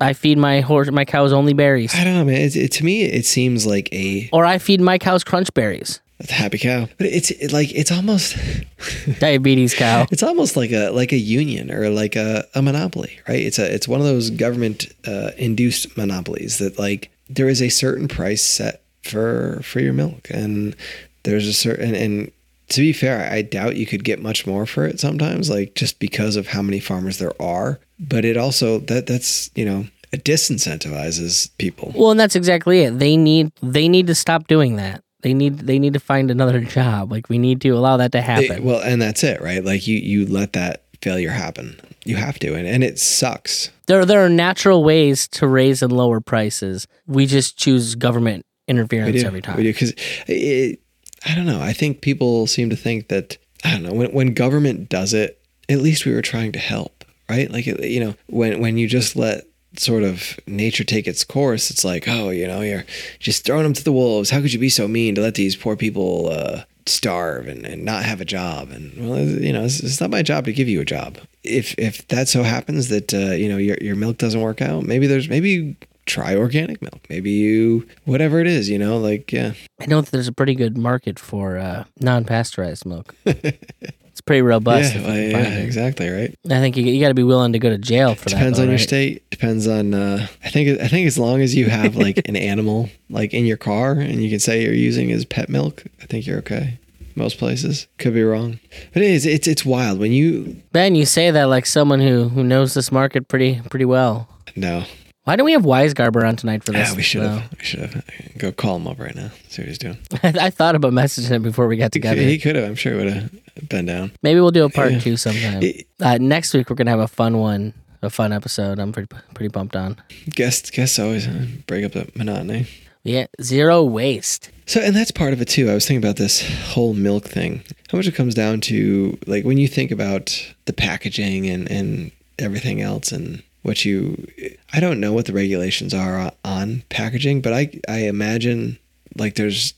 [0.01, 1.95] I feed my horse, my cows only berries.
[1.95, 2.41] I don't know, man.
[2.41, 4.31] It, it, to me, it seems like a.
[4.33, 6.01] Or I feed my cows crunch berries.
[6.19, 6.87] That's a happy cow.
[6.97, 8.37] But it's it, like it's almost
[9.19, 10.07] Diabetes cow.
[10.11, 13.41] it's almost like a like a union or like a, a monopoly, right?
[13.41, 17.69] It's a it's one of those government uh, induced monopolies that like there is a
[17.69, 20.75] certain price set for for your milk, and
[21.23, 22.31] there's a certain and
[22.71, 25.99] to be fair, I doubt you could get much more for it sometimes, like just
[25.99, 27.81] because of how many farmers there are.
[27.99, 31.93] But it also that that's you know it disincentivizes people.
[31.97, 32.99] Well, and that's exactly it.
[32.99, 35.03] They need they need to stop doing that.
[35.23, 37.11] They need they need to find another job.
[37.11, 38.65] Like we need to allow that to They- happen.
[38.65, 39.65] well, and that's it, right?
[39.65, 41.81] Like you you let that failure happen.
[42.05, 43.71] You have to, and and it sucks.
[43.87, 46.87] there there are natural ways to raise and lower prices.
[47.07, 49.57] We just choose government interference every time.
[49.57, 49.93] We do because
[50.29, 51.61] I don't know.
[51.61, 55.37] I think people seem to think that I don't know when when government does it.
[55.69, 57.51] At least we were trying to help, right?
[57.51, 59.45] Like you know, when when you just let
[59.77, 62.85] sort of nature take its course, it's like, oh, you know, you're
[63.19, 64.31] just throwing them to the wolves.
[64.31, 67.85] How could you be so mean to let these poor people uh, starve and, and
[67.85, 68.71] not have a job?
[68.71, 71.19] And well, you know, it's, it's not my job to give you a job.
[71.43, 74.85] If if that so happens that uh, you know your your milk doesn't work out,
[74.85, 75.77] maybe there's maybe
[76.11, 77.07] try organic milk.
[77.09, 79.53] Maybe you whatever it is, you know, like yeah.
[79.81, 83.15] I know that there's a pretty good market for uh, non-pasteurized milk.
[83.25, 84.95] it's pretty robust.
[84.95, 86.35] yeah, well, yeah, exactly right.
[86.47, 88.37] I think you, you got to be willing to go to jail for that.
[88.37, 88.65] Depends that.
[88.65, 88.89] on though, your right?
[88.89, 89.31] state.
[89.31, 89.95] Depends on.
[89.95, 90.81] Uh, I think.
[90.81, 94.23] I think as long as you have like an animal like in your car and
[94.23, 96.79] you can say you're using as pet milk, I think you're okay.
[97.17, 98.61] Most places could be wrong,
[98.95, 99.27] but it is.
[99.27, 102.91] It's it's wild when you Ben, you say that like someone who who knows this
[102.93, 104.29] market pretty pretty well.
[104.57, 104.85] no.
[105.25, 106.89] Why don't we have Weisgarber on tonight for this?
[106.91, 107.29] Yeah, we should though?
[107.29, 107.53] have.
[107.59, 108.05] We should have.
[108.39, 109.31] Go call him up right now.
[109.49, 109.99] See what he's doing.
[110.23, 112.21] I thought about messaging him before we got together.
[112.23, 112.65] He could have.
[112.65, 114.13] I'm sure would have been down.
[114.23, 114.99] Maybe we'll do a part Yeah.
[115.01, 115.63] two sometime.
[115.63, 118.79] It- Uh, next week we're gonna have a fun one, a fun episode.
[118.79, 119.99] I'm pretty pretty pumped on.
[120.31, 120.71] Guests.
[120.71, 122.67] Guests always uh, break up the monotony.
[123.03, 124.51] Yeah, zero waste.
[124.67, 125.71] So, and that's part of it too.
[125.71, 127.63] I was thinking about this whole milk thing.
[127.91, 132.13] How much it comes down to, like, when you think about the packaging and and
[132.39, 134.27] everything else, and what you,
[134.73, 138.79] I don't know what the regulations are on- packaging, but I I imagine
[139.17, 139.75] like there's,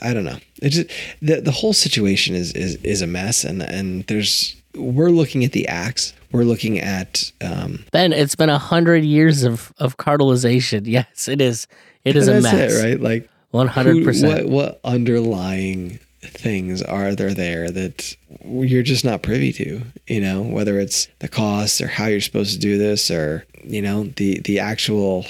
[0.00, 0.38] I don't know.
[0.62, 5.10] It just the the whole situation is is is a mess, and and there's we're
[5.10, 6.14] looking at the acts.
[6.32, 10.86] We're looking at um, Ben, it's been a hundred years of of cartelization.
[10.86, 11.66] Yes, it is.
[12.04, 12.74] It is a mess.
[12.74, 13.00] it, right?
[13.00, 14.48] Like One hundred percent.
[14.48, 19.82] What what underlying things are there there that you're just not privy to?
[20.06, 23.82] You know, whether it's the costs or how you're supposed to do this, or you
[23.82, 25.26] know the the actual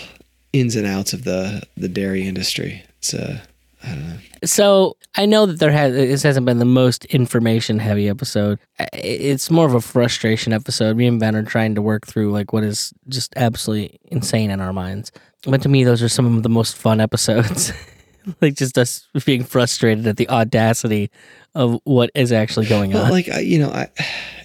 [0.53, 2.83] ins and outs of the the dairy industry.
[2.99, 3.41] It's uh,
[3.83, 4.17] I don't know.
[4.45, 8.59] So I know that there has this hasn't been the most information heavy episode.
[8.93, 10.97] It's more of a frustration episode.
[10.97, 14.61] Me and Ben are trying to work through like what is just absolutely insane in
[14.61, 15.13] our minds.
[15.45, 17.73] But to me, those are some of the most fun episodes.
[18.41, 21.11] like just us being frustrated at the audacity
[21.55, 23.11] of what is actually going Well, on.
[23.11, 23.89] like I, you know, I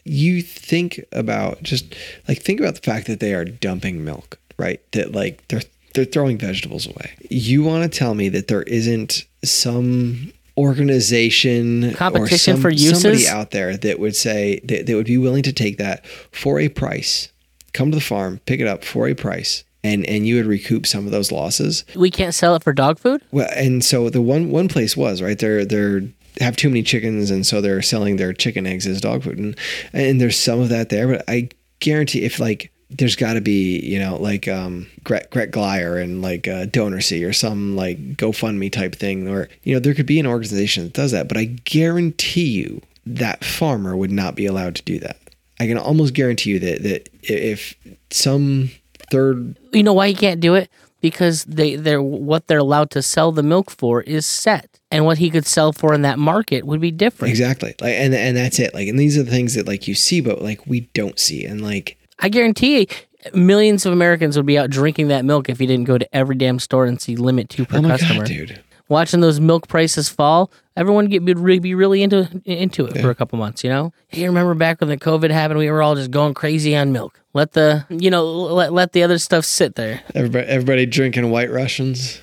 [0.04, 1.96] you think about just
[2.28, 4.80] like think about the fact that they are dumping milk, right?
[4.92, 5.62] That like they're
[5.98, 7.16] they're throwing vegetables away.
[7.28, 13.02] You want to tell me that there isn't some organization Competition or some, for uses?
[13.02, 16.60] somebody out there that would say that, that would be willing to take that for
[16.60, 17.30] a price,
[17.74, 20.86] come to the farm, pick it up for a price, and and you would recoup
[20.86, 21.84] some of those losses.
[21.96, 23.24] we can't sell it for dog food.
[23.32, 25.38] Well, and so the one one place was right.
[25.38, 26.04] They're they're
[26.40, 29.58] have too many chickens, and so they're selling their chicken eggs as dog food, and
[29.94, 31.08] and there's some of that there.
[31.08, 35.52] But I guarantee, if like there's got to be you know like um Gret Gret
[35.52, 39.94] Glyer and like uh, DonorSee or some like GoFundMe type thing, or you know there
[39.94, 41.28] could be an organization that does that.
[41.28, 45.18] But I guarantee you that farmer would not be allowed to do that.
[45.60, 47.76] I can almost guarantee you that that if
[48.10, 48.72] some
[49.12, 50.70] third You know why you can't do it?
[51.02, 55.18] Because they they're what they're allowed to sell the milk for is set, and what
[55.18, 57.32] he could sell for in that market would be different.
[57.32, 57.76] Exactly.
[57.82, 58.74] Like and and that's it.
[58.74, 61.46] Like and these are the things that like you see but like we don't see.
[61.46, 62.88] And like I guarantee
[63.34, 66.36] millions of Americans would be out drinking that milk if you didn't go to every
[66.36, 68.20] damn store and see limit two per oh my customer.
[68.20, 68.64] god, dude.
[68.90, 73.38] Watching those milk prices fall, everyone get be really, into into it for a couple
[73.38, 73.62] months.
[73.62, 76.74] You know, hey, remember back when the COVID happened, we were all just going crazy
[76.74, 77.20] on milk.
[77.34, 80.02] Let the you know let let the other stuff sit there.
[80.16, 82.22] Everybody everybody drinking white Russians.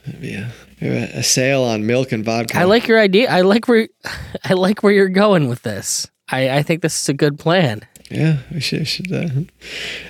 [0.80, 2.59] A, a sale on milk and vodka.
[2.59, 3.30] I like your idea.
[3.30, 3.88] I like where
[4.44, 6.11] I like where you're going with this.
[6.30, 7.83] I, I think this is a good plan.
[8.10, 9.28] Yeah, we should, we should uh,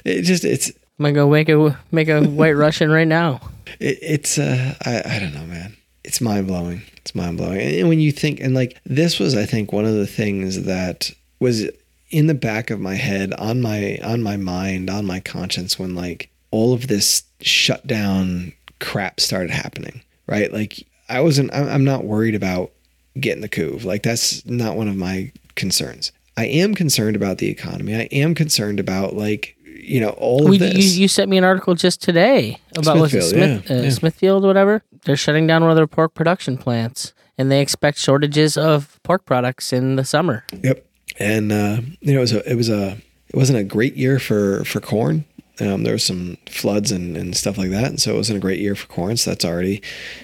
[0.05, 3.41] it just it's I'm gonna go make a make a white Russian right now.
[3.81, 8.13] it, it's uh I, I don't know man it's mind-blowing it's mind-blowing and when you
[8.13, 11.65] think and like this was i think one of the things that was
[12.11, 15.95] in the back of my head on my on my mind on my conscience when
[15.95, 22.35] like all of this shutdown crap started happening right like i wasn't i'm not worried
[22.35, 22.71] about
[23.19, 23.85] getting the couve.
[23.85, 26.13] Like that's not one of my concerns.
[26.37, 27.95] I am concerned about the economy.
[27.95, 30.75] I am concerned about like you know all of We, this.
[30.97, 33.91] you, you sent me an article just today about Smithfield, Smith, yeah, uh, yeah.
[33.91, 34.83] Smithfield, whatever.
[35.05, 39.25] They're shutting down one of their pork production plants, and they expect shortages of pork
[39.27, 40.45] products in the summer.
[40.63, 40.87] Yep.
[41.19, 44.19] And uh, you know, it was a it was a it wasn't a great year
[44.19, 45.25] for for corn.
[45.61, 48.41] Um, there was some floods and, and stuff like that, and so it wasn't a
[48.41, 49.17] great year for corn.
[49.17, 49.83] So that's already,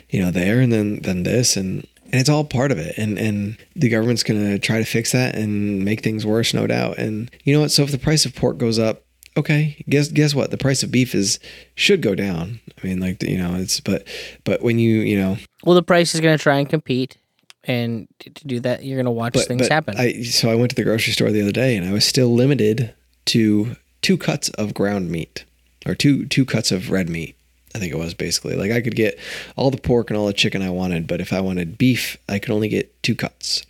[0.09, 0.61] you know, there.
[0.61, 2.96] And then then this, and and it's all part of it.
[2.99, 6.99] And and the government's gonna try to fix that and make things worse, no doubt.
[6.99, 7.70] And you know what?
[7.70, 9.05] So if the price of pork goes up,
[9.37, 10.51] okay, guess guess what?
[10.51, 11.38] The price of beef is
[11.75, 12.61] should go down.
[12.83, 14.07] I mean, like you know, it's but
[14.44, 17.18] but when you you know Well, the price is going to try and compete,
[17.64, 19.96] and to to do that, you're going to watch but, things but happen.
[19.96, 22.33] I so I went to the grocery store the other day and I was still
[22.35, 22.94] limited
[23.27, 25.44] to two cuts of ground meat
[25.87, 27.37] or two two cuts of red meat.
[27.74, 29.18] I think it was basically like I could get
[29.56, 32.38] all the pork and all the chicken I wanted, but if I wanted beef, I
[32.38, 33.64] could only get two cuts.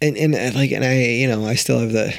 [0.00, 2.14] And and uh, like and I you know I still have the,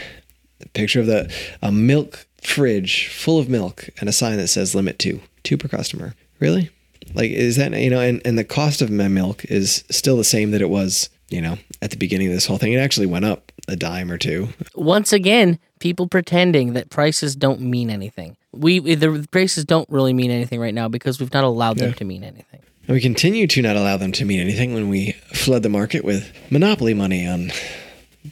[0.59, 4.75] the picture of the a milk fridge full of milk and a sign that says
[4.75, 6.15] limit two two per customer.
[6.39, 6.69] Really?
[7.13, 10.23] Like is that you know and and the cost of my milk is still the
[10.23, 12.73] same that it was you know at the beginning of this whole thing.
[12.73, 14.49] It actually went up a dime or two.
[14.75, 18.37] Once again, people pretending that prices don't mean anything.
[18.51, 22.05] We the prices don't really mean anything right now because we've not allowed them to
[22.05, 22.61] mean anything.
[22.87, 26.05] And we continue to not allow them to mean anything when we flood the market
[26.05, 27.51] with monopoly money on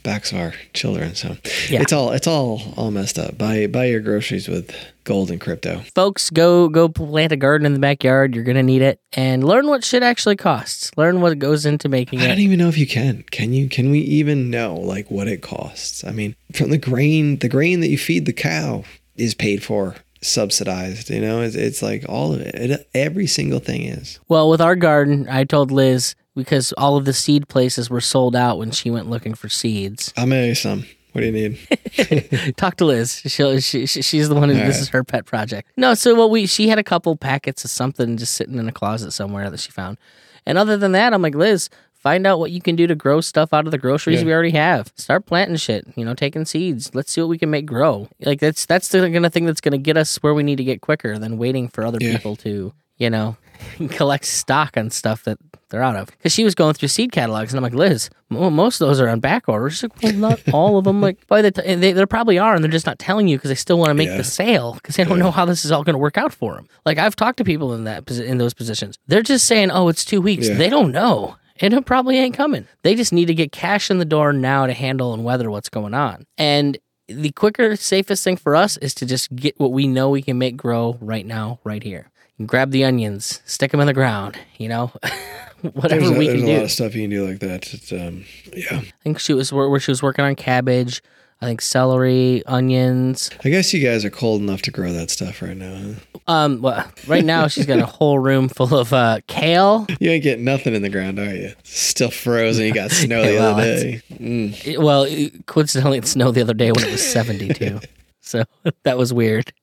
[0.03, 1.15] backs of our children.
[1.15, 1.37] So
[1.69, 1.81] Yeah.
[1.81, 3.37] it's all it's all all messed up.
[3.37, 5.81] Buy buy your groceries with gold and crypto.
[5.93, 8.33] Folks, go go plant a garden in the backyard.
[8.35, 10.91] You're gonna need it, and learn what shit actually costs.
[10.97, 12.27] Learn what goes into making I it.
[12.29, 13.23] don't even know if you can.
[13.31, 13.69] Can you?
[13.69, 16.03] Can we even know like what it costs?
[16.03, 18.83] I mean, from the grain, the grain that you feed the cow
[19.15, 21.09] is paid for, subsidized.
[21.09, 22.53] You know, it's, it's like all of it.
[22.55, 22.89] it.
[22.93, 24.19] Every single thing is.
[24.27, 28.35] Well, with our garden, I told Liz because all of the seed places were sold
[28.35, 30.13] out when she went looking for seeds.
[30.17, 30.85] I'll mail you some.
[31.13, 32.53] What do you need?
[32.57, 33.21] Talk to Liz.
[33.25, 34.81] She'll, she, she she's the one who All this right.
[34.81, 35.71] is her pet project.
[35.77, 38.71] No, so what we she had a couple packets of something just sitting in a
[38.73, 39.97] closet somewhere that she found.
[40.45, 43.21] And other than that, I'm like, Liz, find out what you can do to grow
[43.21, 44.25] stuff out of the groceries Yeah.
[44.25, 44.91] we already have.
[44.97, 46.93] Start planting shit, you know, taking seeds.
[46.93, 48.09] Let's see what we can make grow.
[48.19, 50.65] Like that's that's the kind of thing that's gonna get us where we need to
[50.65, 52.17] get quicker than waiting for other Yeah.
[52.17, 53.37] people to, you know,
[53.89, 55.37] collect stock on stuff that
[55.69, 56.07] they're out of.
[56.07, 59.07] Because she was going through seed catalogs, and I'm like, Liz, most of those are
[59.09, 59.69] on back order.
[59.69, 61.01] She's like, well, not all of them.
[61.01, 63.49] Like, by the time they, there probably are, and they're just not telling you because
[63.49, 64.17] they still want to make Yeah.
[64.17, 66.55] the sale because they don't know how this is all going to work out for
[66.55, 66.67] them.
[66.85, 68.97] Like, I've talked to people in that in those positions.
[69.07, 70.47] They're just saying, oh, it's two weeks.
[70.47, 70.55] Yeah.
[70.55, 71.35] They don't know.
[71.61, 72.67] And it probably ain't coming.
[72.83, 75.69] They just need to get cash in the door now to handle and weather what's
[75.69, 76.25] going on.
[76.37, 80.21] And the quicker, safest thing for us is to just get what we know we
[80.21, 82.09] can make grow right now, right here.
[82.45, 84.91] Grab the onions, stick them in the ground, you know,
[85.61, 87.73] whatever There's, a, we there's can a lot of stuff you can do like that.
[87.73, 88.79] It's, um, yeah.
[88.81, 91.01] I think she was where where she was working on cabbage,
[91.41, 93.29] I think celery, onions.
[93.45, 95.75] I guess you guys are cold enough to grow that stuff right now.
[95.77, 95.93] Huh?
[96.27, 99.85] Um, well, right now she's got a whole room full of uh, kale.
[100.01, 101.53] You ain't getting nothing in the ground, are you?
[101.63, 102.65] Still frozen.
[102.65, 104.01] You got snow the Well, other day.
[104.11, 104.67] Mm.
[104.67, 107.79] It- well, it- coincidentally, it snowed the other day when it was seventy-two,
[108.19, 108.43] so
[108.83, 109.53] that was weird.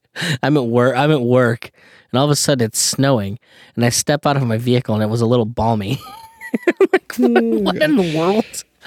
[0.43, 0.97] I'm at work.
[0.97, 1.71] I'm at work,
[2.12, 3.38] and all of a sudden it's snowing,
[3.75, 5.98] and I step out of my vehicle, and it was a little balmy.
[6.92, 8.44] like, what, what in the world?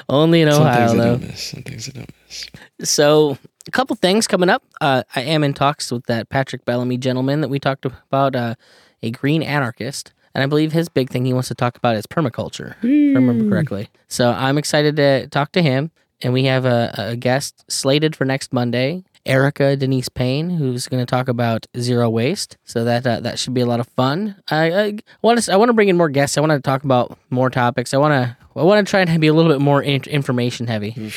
[0.10, 1.04] Only in Some Ohio, I though.
[1.18, 1.44] don't miss.
[1.44, 2.48] Some things I don't miss.
[2.84, 4.64] So, a couple things coming up.
[4.82, 8.56] Uh, I am in talks with that Patrick Bellamy gentleman that we talked about, uh,
[9.02, 10.14] a green anarchist.
[10.34, 13.20] And I believe his big thing he wants to talk about is permaculture, if I
[13.20, 13.90] remember correctly.
[14.10, 15.92] So, I'm excited to talk to him.
[16.22, 21.02] And we have a, a guest slated for next Monday, Erica Denise Payne, who's going
[21.02, 22.58] to talk about zero waste.
[22.64, 24.36] So that uh, that should be a lot of fun.
[24.50, 26.38] I, I want to I want to bring in more guests.
[26.38, 27.94] I want to talk about more topics.
[27.94, 30.68] I want to I want to try and be a little bit more in- information
[30.68, 31.12] heavy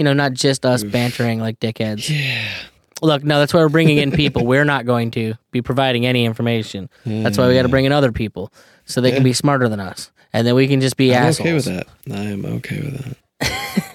[0.00, 2.08] you know, not just us bantering like dickheads.
[2.08, 2.48] Yeah.
[3.02, 4.46] Look, no, that's why we're bringing in people.
[4.46, 6.88] we're not going to be providing any information.
[7.04, 8.50] That's why we got to bring in other people
[8.86, 11.40] so they can be smarter than us, and then we can just be I'm assholes.
[11.40, 11.86] okay with that.
[12.10, 13.84] I am okay with that.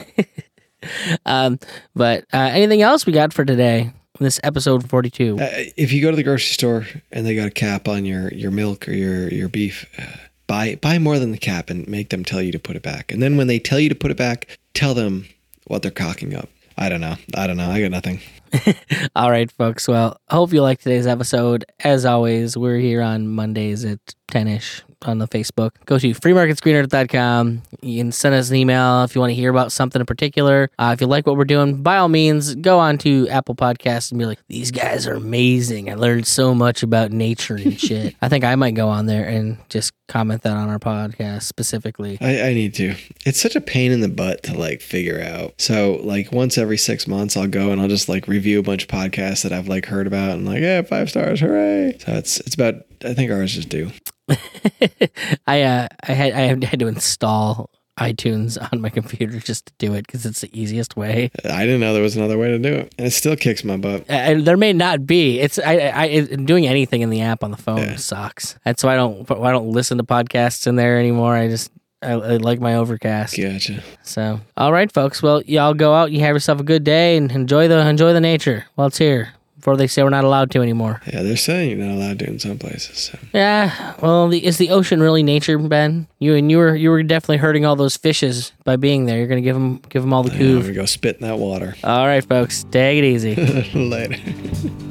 [1.26, 1.60] Um,
[1.96, 3.92] but uh, anything else we got for today?
[4.20, 5.38] This episode forty-two.
[5.40, 8.32] Uh, if you go to the grocery store and they got a cap on your,
[8.34, 10.06] your milk or your, your beef, uh,
[10.48, 13.12] buy buy more than the cap and make them tell you to put it back.
[13.12, 15.26] And then when they tell you to put it back, tell them
[15.68, 16.50] what they're cocking up.
[16.78, 17.16] I don't know.
[17.36, 17.70] I don't know.
[17.70, 18.20] I got nothing.
[19.16, 19.88] All right, folks.
[19.88, 21.66] Well, hope you liked today's episode.
[21.84, 24.84] As always, we're here on Mondays at ten ish.
[25.06, 25.72] On the Facebook.
[25.86, 27.62] Go to freemarketsgreenearth.com.
[27.82, 30.70] You can send us an email if you want to hear about something in particular.
[30.80, 34.12] Uh, if you like what we're doing, by all means, go on to Apple Podcasts
[34.12, 35.89] and be like, these guys are amazing.
[35.89, 38.16] I learned so much about nature and shit.
[38.22, 42.18] I think I might go on there and just comment that on our podcast specifically.
[42.22, 42.95] I, I need to.
[43.26, 45.53] It's such a pain in the butt to like figure out.
[45.60, 48.84] So like once every six months, I'll go and I'll just like review a bunch
[48.84, 51.97] of podcasts that I've like heard about and like, yeah, five stars, hooray!
[51.99, 52.76] So it's it's about.
[53.03, 53.91] I think ours is due.
[55.48, 57.70] I uh, I had I had to install
[58.00, 61.32] iTunes on my computer just to do it because it's the easiest way.
[61.46, 63.78] I didn't know there was another way to do it, and it still kicks my
[63.78, 64.04] butt.
[64.10, 65.40] And there may not be.
[65.40, 67.96] It's I, I, I doing anything in the app on the phone Yeah.
[67.96, 68.58] sucks.
[68.66, 71.36] That's why I don't I don't listen to podcasts in there anymore.
[71.36, 71.72] I just
[72.02, 73.38] I, I like my Overcast.
[73.38, 73.82] Gotcha.
[74.04, 75.24] So all right, folks.
[75.24, 76.12] Well, y'all go out.
[76.12, 79.35] You have yourself a good day and enjoy the enjoy the nature while it's here.
[79.66, 81.01] Before they say we're not allowed to anymore.
[81.11, 82.99] Yeah, they're saying you're not allowed to in some places.
[82.99, 83.18] So.
[83.34, 83.95] Yeah.
[83.99, 86.05] Well, the, is the ocean really nature, Ben?
[86.20, 89.18] You and you were you were definitely hurting all those fishes by being there.
[89.18, 90.68] You're gonna give them give them all the Yeah, coof.
[90.68, 91.74] we go spit in that water.
[91.84, 92.63] All right, folks.
[92.70, 93.34] Take it easy.
[93.74, 94.18] Later.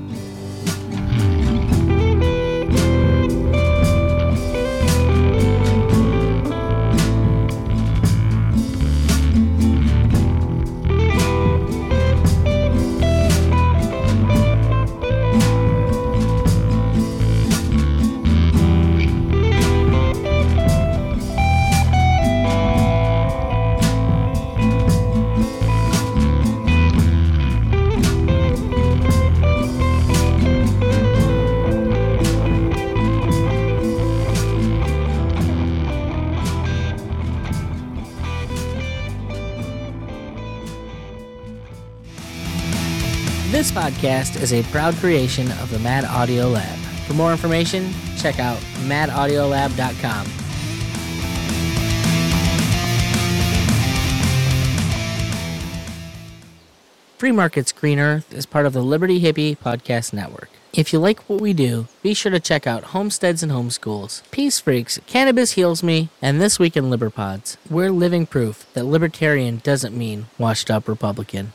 [44.04, 46.78] podcast is a proud creation of the Mad Audio Lab.
[47.06, 50.26] For more information, check out madaudiolab.com.
[57.16, 60.50] Free Markets Green Earth is part of the Liberty Hippie Podcast Network.
[60.74, 64.60] If you like what we do, be sure to check out Homesteads and Homeschools, Peace
[64.60, 67.56] Freaks, Cannabis Heals Me, and This Week in Liberpods.
[67.70, 71.52] We're living proof that libertarian doesn't mean washed up Republican.